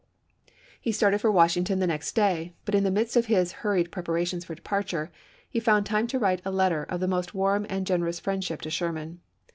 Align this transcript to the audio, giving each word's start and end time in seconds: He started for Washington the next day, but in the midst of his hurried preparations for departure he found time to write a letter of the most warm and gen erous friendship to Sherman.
He 0.81 0.91
started 0.91 1.19
for 1.21 1.31
Washington 1.31 1.77
the 1.77 1.85
next 1.85 2.15
day, 2.15 2.55
but 2.65 2.73
in 2.73 2.83
the 2.83 2.89
midst 2.89 3.15
of 3.15 3.27
his 3.27 3.51
hurried 3.61 3.91
preparations 3.91 4.43
for 4.43 4.55
departure 4.55 5.11
he 5.47 5.59
found 5.59 5.85
time 5.85 6.07
to 6.07 6.17
write 6.17 6.41
a 6.43 6.49
letter 6.49 6.85
of 6.89 7.01
the 7.01 7.07
most 7.07 7.35
warm 7.35 7.67
and 7.69 7.85
gen 7.85 8.01
erous 8.01 8.19
friendship 8.19 8.61
to 8.61 8.71
Sherman. 8.71 9.19